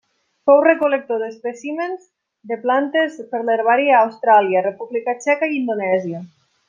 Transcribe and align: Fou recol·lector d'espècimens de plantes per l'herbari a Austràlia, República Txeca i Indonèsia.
Fou 0.49 0.61
recol·lector 0.67 1.19
d'espècimens 1.23 2.07
de 2.53 2.57
plantes 2.63 3.19
per 3.35 3.43
l'herbari 3.51 3.87
a 3.91 4.01
Austràlia, 4.07 4.65
República 4.69 5.17
Txeca 5.21 5.51
i 5.53 5.55
Indonèsia. 5.61 6.25